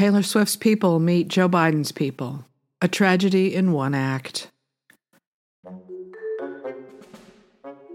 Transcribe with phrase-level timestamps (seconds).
[0.00, 2.46] Taylor Swift's people meet Joe Biden's people.
[2.80, 4.48] A tragedy in one act.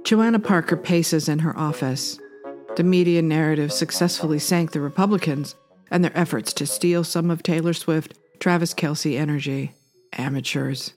[0.04, 2.20] Joanna Parker paces in her office.
[2.76, 5.56] The media narrative successfully sank the Republicans
[5.90, 9.72] and their efforts to steal some of Taylor Swift, Travis Kelce energy.
[10.14, 10.94] Amateurs.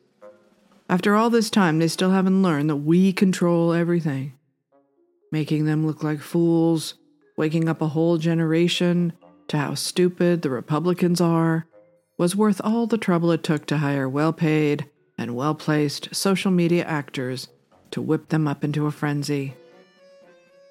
[0.91, 4.35] After all this time, they still haven't learned that we control everything.
[5.33, 6.97] Making them look like fools,
[7.39, 9.15] waking up a whole generation
[9.49, 11.67] to how stupid the Republicans are,
[12.17, 16.51] was worth all the trouble it took to hire well paid and well placed social
[16.51, 17.49] media actors
[17.91, 19.55] to whip them up into a frenzy.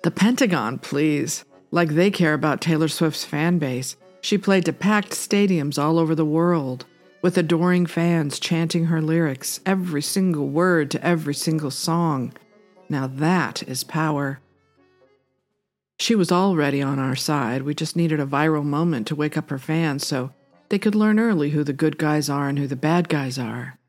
[0.04, 1.44] The Pentagon, please.
[1.72, 3.98] Like they care about Taylor Swift's fan base.
[4.22, 6.86] She played to packed stadiums all over the world,
[7.22, 12.34] with adoring fans chanting her lyrics, every single word to every single song.
[12.90, 14.40] Now that is power.
[16.00, 17.64] She was already on our side.
[17.64, 20.32] We just needed a viral moment to wake up her fans so
[20.70, 23.80] they could learn early who the good guys are and who the bad guys are.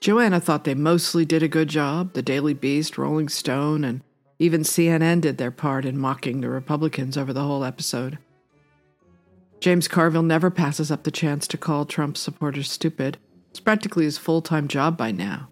[0.00, 2.12] Joanna thought they mostly did a good job.
[2.12, 4.02] The Daily Beast, Rolling Stone, and
[4.38, 8.18] even CNN did their part in mocking the Republicans over the whole episode.
[9.60, 13.18] James Carville never passes up the chance to call Trump supporters stupid.
[13.50, 15.48] It's practically his full time job by now.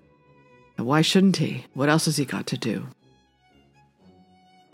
[0.76, 1.64] Why shouldn't he?
[1.72, 2.88] What else has he got to do?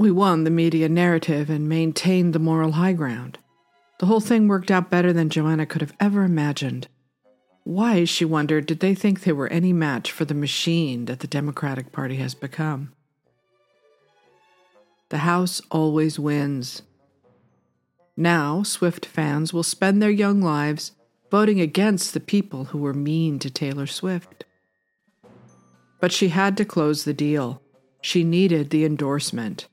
[0.01, 3.37] We won the media narrative and maintained the moral high ground.
[3.99, 6.89] The whole thing worked out better than Joanna could have ever imagined.
[7.65, 11.27] Why, she wondered, did they think they were any match for the machine that the
[11.27, 12.95] Democratic Party has become?
[15.11, 16.81] The House always wins.
[18.17, 20.93] Now, Swift fans will spend their young lives
[21.31, 24.47] voting against the people who were mean to Taylor Swift.
[26.01, 27.61] But she had to close the deal.
[28.01, 29.67] She needed the endorsement.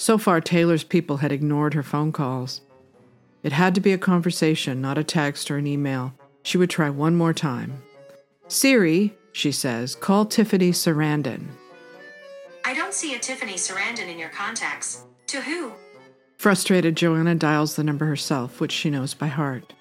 [0.00, 2.62] So far, Taylor's people had ignored her phone calls.
[3.42, 6.14] It had to be a conversation, not a text or an email.
[6.42, 7.82] She would try one more time.
[8.48, 11.48] Siri, she says, call Tiffany Sarandon.
[12.64, 15.04] I don't see a Tiffany Sarandon in your contacts.
[15.26, 15.72] To who?
[16.38, 19.74] Frustrated, Joanna dials the number herself, which she knows by heart.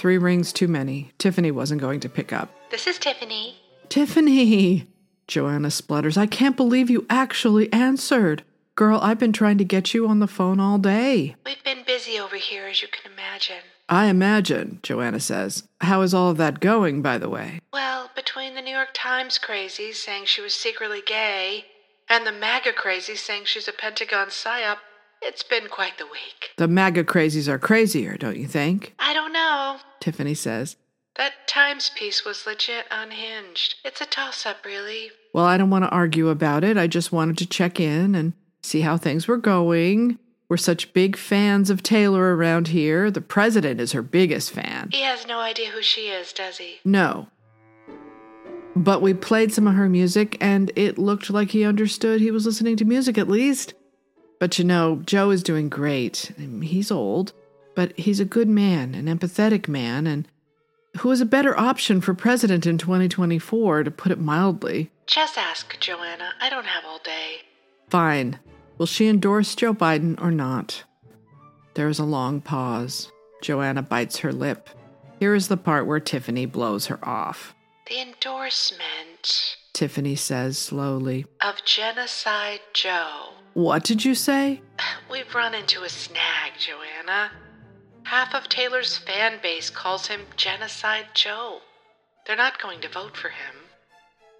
[0.00, 1.12] Three rings too many.
[1.18, 2.48] Tiffany wasn't going to pick up.
[2.70, 3.56] This is Tiffany.
[3.90, 4.86] Tiffany!
[5.26, 6.16] Joanna splutters.
[6.16, 8.42] I can't believe you actually answered.
[8.76, 11.36] Girl, I've been trying to get you on the phone all day.
[11.44, 13.62] We've been busy over here, as you can imagine.
[13.90, 15.64] I imagine, Joanna says.
[15.82, 17.60] How is all of that going, by the way?
[17.70, 21.66] Well, between the New York Times crazies saying she was secretly gay
[22.08, 24.78] and the MAGA crazies saying she's a Pentagon psyop,
[25.22, 26.50] it's been quite the week.
[26.56, 28.94] The MAGA crazies are crazier, don't you think?
[28.98, 29.76] I don't know.
[30.00, 30.76] Tiffany says.
[31.16, 33.74] That Times piece was legit unhinged.
[33.84, 35.10] It's a toss up, really.
[35.34, 36.78] Well, I don't want to argue about it.
[36.78, 38.32] I just wanted to check in and
[38.62, 40.18] see how things were going.
[40.48, 43.10] We're such big fans of Taylor around here.
[43.10, 44.88] The president is her biggest fan.
[44.92, 46.78] He has no idea who she is, does he?
[46.84, 47.28] No.
[48.74, 52.46] But we played some of her music, and it looked like he understood he was
[52.46, 53.74] listening to music at least.
[54.40, 56.32] But you know, Joe is doing great.
[56.62, 57.32] He's old,
[57.76, 60.26] but he's a good man, an empathetic man, and
[60.98, 64.90] who is a better option for president in 2024, to put it mildly.
[65.06, 66.30] Just ask Joanna.
[66.40, 67.42] I don't have all day.
[67.90, 68.40] Fine.
[68.78, 70.82] Will she endorse Joe Biden or not?
[71.74, 73.12] There is a long pause.
[73.42, 74.68] Joanna bites her lip.
[75.20, 77.54] Here is the part where Tiffany blows her off.
[77.88, 81.26] The endorsement, Tiffany says slowly.
[81.42, 83.34] of Genocide Joe.
[83.54, 84.62] What did you say?
[85.10, 87.30] We've run into a snag, Joanna.
[88.04, 91.60] Half of Taylor's fan base calls him Genocide Joe.
[92.26, 93.56] They're not going to vote for him.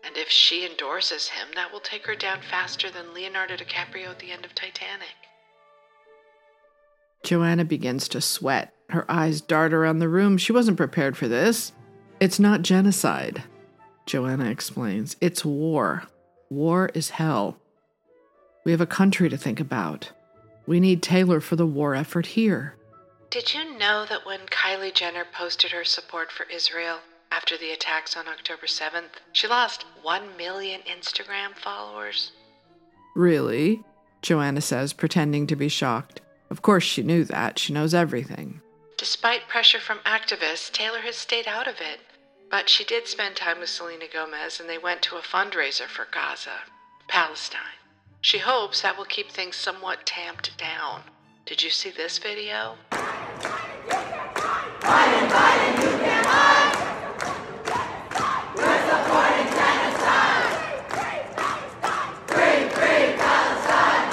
[0.05, 4.19] And if she endorses him, that will take her down faster than Leonardo DiCaprio at
[4.19, 5.09] the end of Titanic.
[7.23, 8.73] Joanna begins to sweat.
[8.89, 10.39] Her eyes dart around the room.
[10.39, 11.73] She wasn't prepared for this.
[12.19, 13.45] It's not genocide,
[14.07, 15.17] Joanna explains.
[15.21, 16.05] It's war.
[16.49, 17.60] War is hell.
[18.65, 20.11] We have a country to think about.
[20.67, 22.77] We need Taylor for the war effort here.
[23.31, 26.99] Did you know that when Kylie Jenner posted her support for Israel
[27.33, 32.33] after the attacks on October 7th, she lost 1 million Instagram followers?
[33.15, 33.83] Really?
[34.23, 36.21] Joanna says, pretending to be shocked.
[36.51, 37.59] Of course, she knew that.
[37.59, 38.61] She knows everything.
[38.99, 42.01] Despite pressure from activists, Taylor has stayed out of it.
[42.51, 46.09] But she did spend time with Selena Gomez and they went to a fundraiser for
[46.11, 46.65] Gaza,
[47.09, 47.80] Palestine.
[48.23, 51.03] She hopes that will keep things somewhat tamped down.
[51.47, 52.75] Did you see this video?
[54.81, 56.77] Biden, Biden, you can't hide.
[58.55, 60.53] We're supporting genocide.
[62.29, 64.09] Free, free Palestine.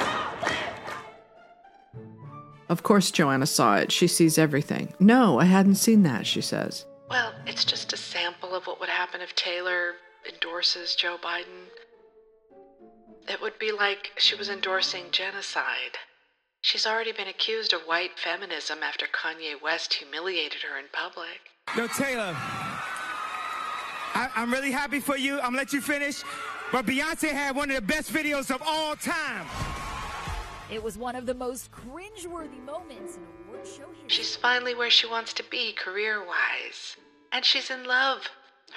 [2.70, 3.92] Of course, Joanna saw it.
[3.92, 4.94] She sees everything.
[4.98, 6.86] No, I hadn't seen that, she says.
[7.10, 9.96] Well, it's just a sample of what would happen if Taylor
[10.26, 11.68] endorses Joe Biden.
[13.30, 15.98] It would be like she was endorsing genocide.
[16.62, 21.38] She's already been accused of white feminism after Kanye West humiliated her in public.
[21.76, 22.34] Yo, Taylor,
[24.14, 25.34] I, am really happy for you.
[25.36, 26.22] I'm gonna let you finish.
[26.72, 29.46] But Beyonce had one of the best videos of all time.
[30.72, 34.08] It was one of the most cringeworthy moments in award show history.
[34.08, 36.96] She's finally where she wants to be career wise.
[37.30, 38.28] And she's in love.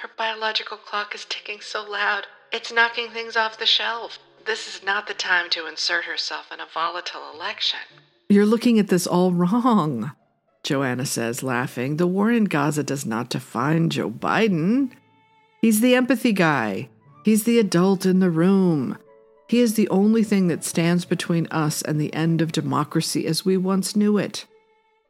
[0.01, 4.19] Her biological clock is ticking so loud, it's knocking things off the shelf.
[4.45, 7.79] This is not the time to insert herself in a volatile election.
[8.29, 10.11] You're looking at this all wrong,
[10.63, 11.97] Joanna says, laughing.
[11.97, 14.91] The war in Gaza does not define Joe Biden.
[15.61, 16.89] He's the empathy guy,
[17.23, 18.97] he's the adult in the room.
[19.47, 23.43] He is the only thing that stands between us and the end of democracy as
[23.43, 24.45] we once knew it.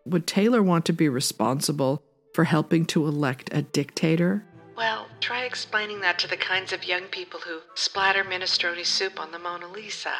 [0.05, 2.01] Would Taylor want to be responsible
[2.33, 4.43] for helping to elect a dictator?
[4.75, 9.31] Well, try explaining that to the kinds of young people who splatter minestrone soup on
[9.31, 10.13] the Mona Lisa.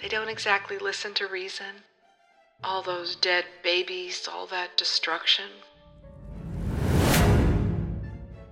[0.00, 1.84] They don't exactly listen to reason.
[2.64, 5.46] All those dead babies, all that destruction.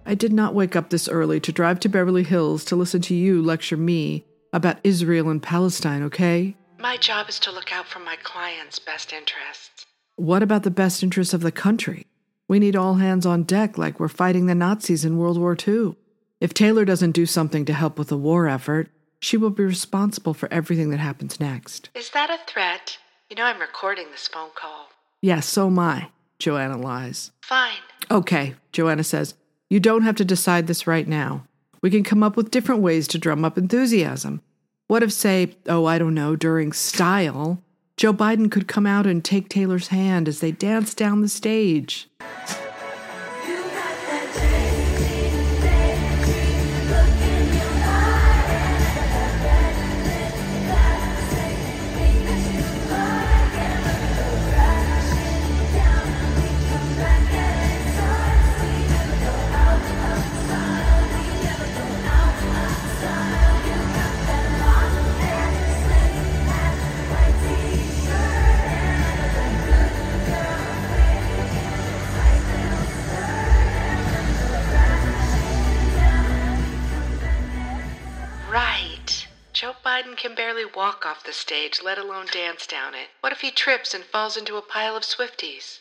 [0.07, 3.15] I did not wake up this early to drive to Beverly Hills to listen to
[3.15, 6.57] you lecture me about Israel and Palestine, okay?
[6.79, 9.87] My job is to look out for my clients' best interests.
[10.17, 12.07] What about the best interests of the country?
[12.51, 15.95] We need all hands on deck like we're fighting the Nazis in World War II.
[16.41, 18.89] If Taylor doesn't do something to help with the war effort,
[19.21, 21.91] she will be responsible for everything that happens next.
[21.95, 22.99] Is that a threat?
[23.29, 24.89] You know, I'm recording this phone call.
[25.23, 26.09] Yes, so am I,
[26.41, 27.31] Joanna lies.
[27.41, 27.85] Fine.
[28.11, 29.35] Okay, Joanna says.
[29.69, 31.47] You don't have to decide this right now.
[31.83, 34.43] We can come up with different ways to drum up enthusiasm.
[34.89, 37.63] What if, say, oh, I don't know, during style,
[38.01, 42.09] Joe Biden could come out and take Taylor's hand as they danced down the stage?
[80.01, 83.09] Biden can barely walk off the stage, let alone dance down it.
[83.21, 85.81] What if he trips and falls into a pile of Swifties?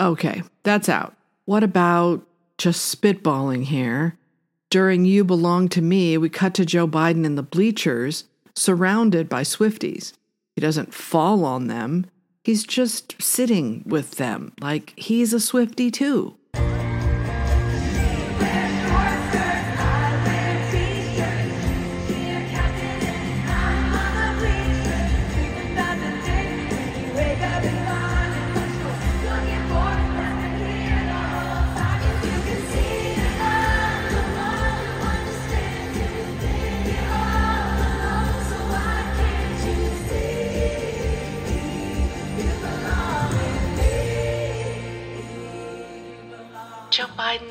[0.00, 1.14] Okay, that's out.
[1.44, 2.26] What about
[2.58, 4.16] just spitballing here?
[4.70, 8.24] During You Belong to Me, we cut to Joe Biden in the bleachers,
[8.54, 10.12] surrounded by Swifties.
[10.56, 12.06] He doesn't fall on them,
[12.42, 16.36] he's just sitting with them, like he's a Swiftie too.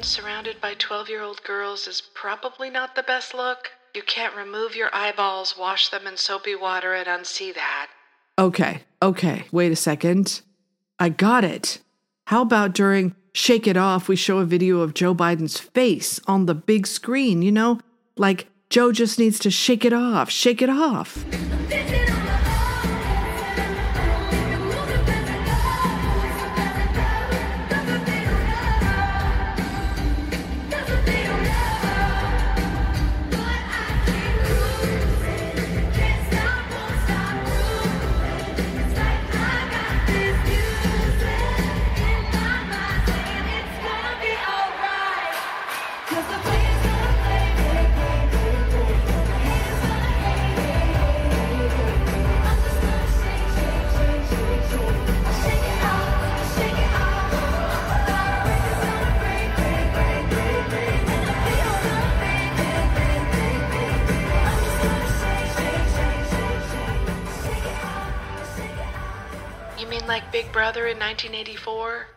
[0.04, 3.72] Biden surrounded by 12 year old girls is probably not the best look.
[3.96, 7.88] You can't remove your eyeballs, wash them in soapy water, and unsee that.
[8.38, 10.42] Okay, okay, wait a second.
[11.00, 11.80] I got it.
[12.26, 16.48] How about during Shake It Off, we show a video of Joe Biden's face on
[16.48, 17.80] the big screen, you know?
[18.18, 21.24] Like, Joe just needs to shake it off, shake it off.
[70.08, 72.08] Like Big Brother in 1984?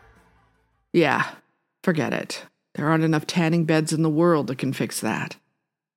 [0.93, 1.29] Yeah,
[1.83, 2.45] forget it.
[2.75, 5.37] There aren't enough tanning beds in the world that can fix that.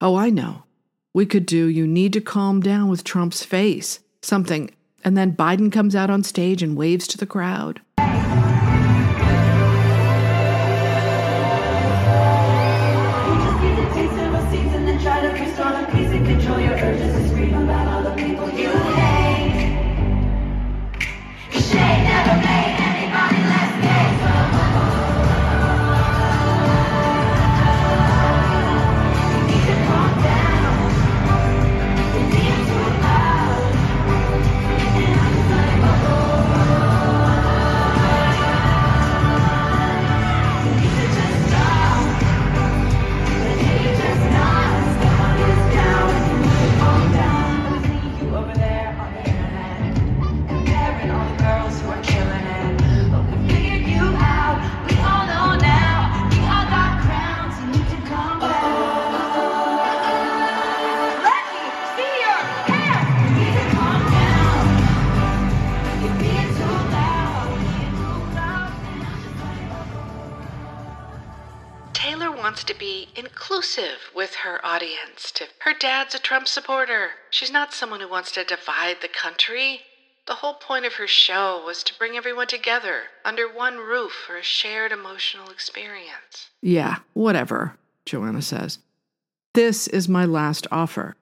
[0.01, 0.65] Oh, I know.
[1.13, 4.01] We could do You Need to Calm Down with Trump's face.
[4.23, 4.71] Something
[5.03, 7.81] And then Biden comes out on stage and waves to the crowd.
[72.61, 75.33] Wants to be inclusive with her audience.
[75.33, 77.13] To her dad's a Trump supporter.
[77.31, 79.81] She's not someone who wants to divide the country.
[80.27, 84.37] The whole point of her show was to bring everyone together under one roof for
[84.37, 86.51] a shared emotional experience.
[86.61, 88.79] Yeah, whatever, Joanna says.
[89.55, 91.17] This is my last offer.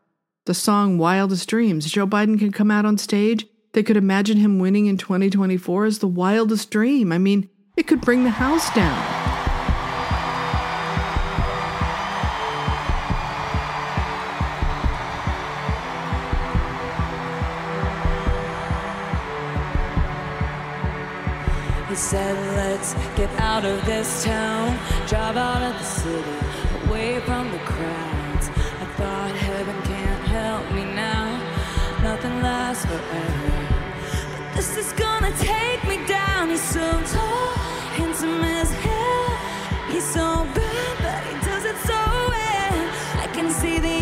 [0.46, 1.88] The song Wildest Dreams.
[1.88, 3.46] Joe Biden can come out on stage.
[3.74, 7.12] They could imagine him winning in 2024 as the wildest dream.
[7.12, 9.17] I mean, it could bring the house down.
[21.98, 24.78] Said, let's get out of this town,
[25.08, 26.38] drive out of the city,
[26.86, 28.48] away from the crowds.
[28.48, 31.26] I thought heaven can't help me now,
[32.00, 33.50] nothing lasts forever.
[34.32, 36.50] But this is gonna take me down.
[36.50, 37.56] He's so tall,
[37.98, 39.36] handsome as hell.
[39.90, 42.00] He's so bad, but he does it so
[42.34, 42.78] well.
[43.24, 43.97] I can see the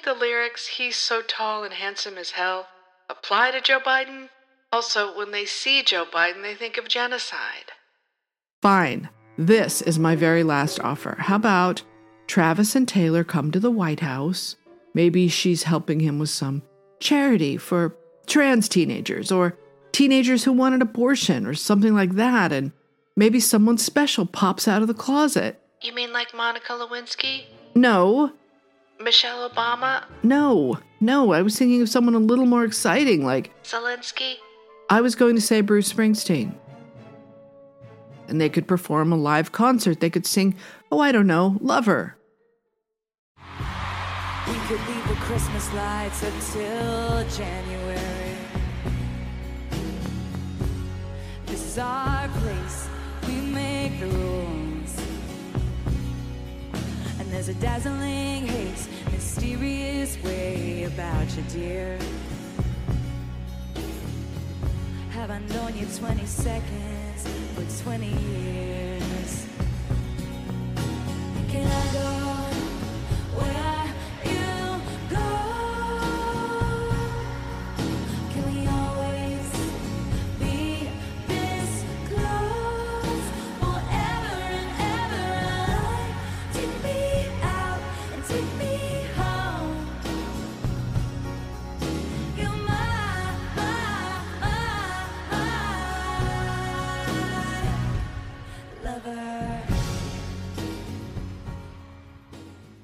[0.00, 2.66] think the lyrics, he's so tall and handsome as hell,
[3.08, 4.28] apply to Joe Biden?
[4.72, 7.72] Also, when they see Joe Biden, they think of genocide.
[8.62, 9.08] Fine.
[9.36, 11.16] This is my very last offer.
[11.18, 11.82] How about
[12.26, 14.56] Travis and Taylor come to the White House?
[14.94, 16.62] Maybe she's helping him with some
[17.00, 19.56] charity for trans teenagers or
[19.92, 22.52] teenagers who want an abortion or something like that.
[22.52, 22.72] And
[23.16, 25.60] maybe someone special pops out of the closet.
[25.82, 27.44] You mean like Monica Lewinsky?
[27.74, 28.32] No,
[29.02, 30.04] Michelle Obama?
[30.22, 31.32] no, no.
[31.32, 33.24] I was thinking of someone a little more exciting.
[33.24, 34.34] Like, Zelensky?
[34.90, 36.54] I was going to say Bruce Springsteen.
[38.28, 40.00] And they could perform a live concert.
[40.00, 40.54] They could sing,
[40.92, 42.16] oh, I don't know, Lover.
[43.36, 48.36] We could leave the Christmas lights until January.
[51.46, 52.88] This is our place.
[53.26, 54.39] We make the rules.
[57.40, 61.98] There's a dazzling haze, mysterious way about you, dear.
[65.12, 69.46] Have I known you 20 seconds or 20 years?
[71.48, 72.19] Can I go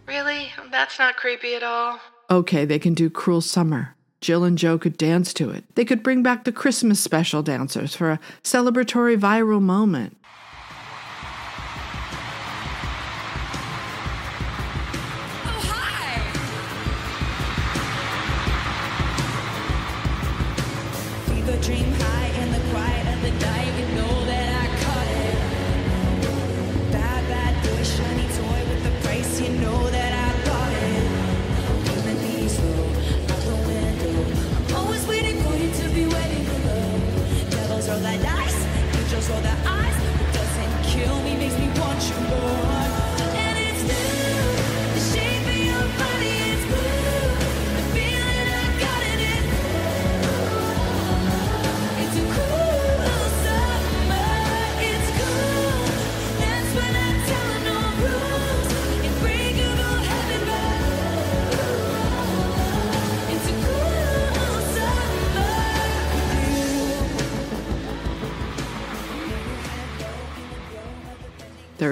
[0.07, 0.49] Really?
[0.71, 2.01] That's not creepy at all?
[2.31, 3.97] Okay, they can do Cruel Summer.
[4.21, 5.65] Jill and Joe could dance to it.
[5.75, 10.17] They could bring back the Christmas special dancers for a celebratory viral moment.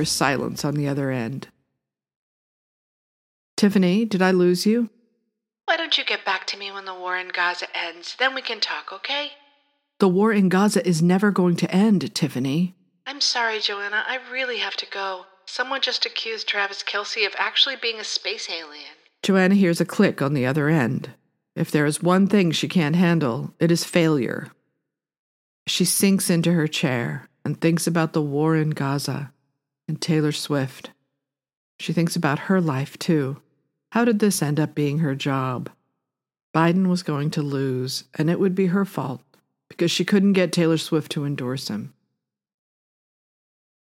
[0.04, 1.48] Is silence on the other end.
[3.56, 4.90] Tiffany, did I lose you?
[5.64, 8.14] Why don't you get back to me when the war in Gaza ends?
[8.18, 9.30] Then we can talk, okay?
[10.00, 12.74] The war in Gaza is never going to end, Tiffany.
[13.06, 14.04] I'm sorry, Joanna.
[14.06, 15.24] I really have to go.
[15.46, 18.96] Someone just accused Travis Kelce of actually being a space alien.
[19.22, 21.14] Joanna hears a click on the other end.
[21.56, 24.52] If there is one thing she can't handle, it is failure.
[25.66, 29.30] She sinks into her chair and thinks about the war in Gaza
[29.88, 30.90] and Taylor Swift.
[31.78, 33.40] She thinks about her life, too.
[33.92, 35.70] How did this end up being her job?
[36.54, 39.22] Biden was going to lose, and it would be her fault
[39.68, 41.94] because she couldn't get Taylor Swift to endorse him.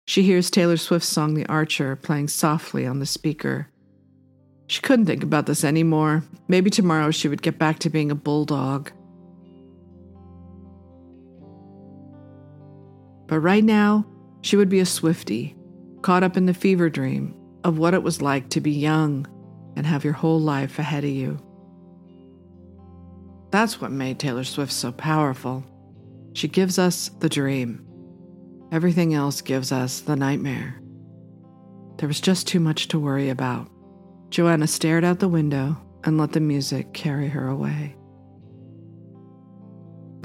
[0.08, 3.68] She hears Taylor Swift's song The Archer playing softly on the speaker.
[4.68, 6.24] She couldn't think about this anymore.
[6.48, 8.92] Maybe tomorrow she would get back to being a bulldog.
[13.28, 14.06] But right now,
[14.42, 15.54] she would be a Swiftie,
[16.02, 19.28] caught up in the fever dream of what it was like to be young
[19.76, 21.38] and have your whole life ahead of you.
[23.52, 25.64] That's what made Taylor Swift so powerful.
[26.34, 27.86] She gives us the dream.
[28.72, 30.82] Everything else gives us the nightmare.
[31.98, 33.70] There was just too much to worry about.
[34.30, 37.96] Joanna stared out the window and let the music carry her away.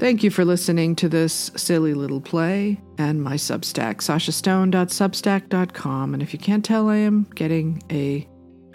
[0.05, 6.13] Thank you for listening to this silly little play and my Substack, sashastone.substack.com.
[6.13, 8.27] And if you can't tell, I am getting a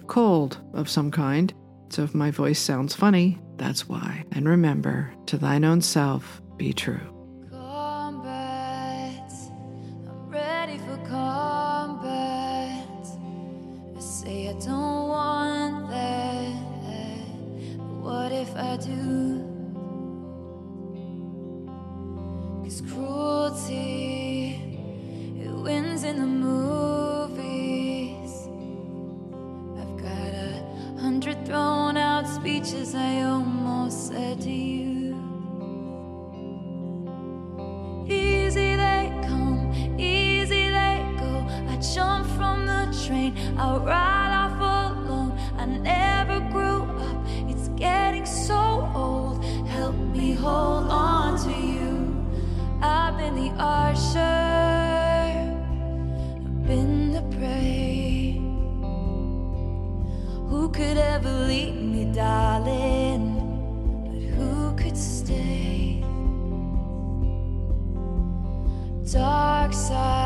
[0.09, 1.55] cold of some kind.
[1.91, 4.25] So if my voice sounds funny, that's why.
[4.33, 7.20] And remember, to thine own self, be true.
[32.41, 35.00] Speeches I almost said to you.
[69.71, 70.20] Dark side.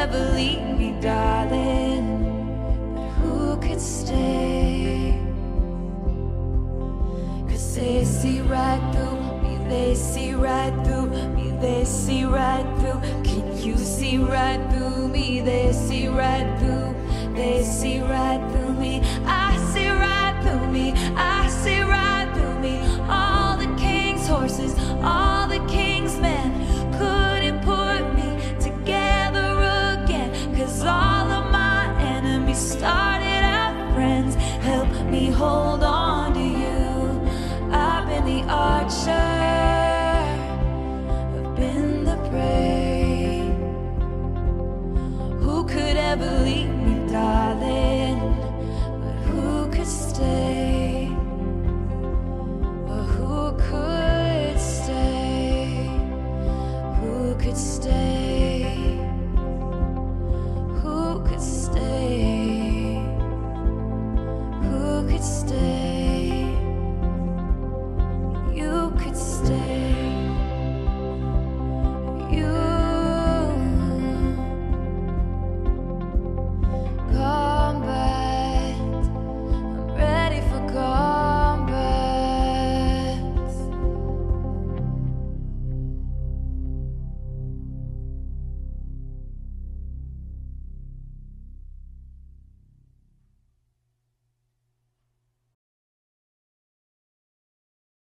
[0.00, 2.24] Who could ever leave me, darling?
[2.94, 5.20] But who could stay?
[7.46, 13.00] Cause they see right through me, they see right through me, they see right through.
[13.24, 15.42] Can you see right through me?
[15.42, 16.94] They see right through,
[17.34, 18.59] they see right through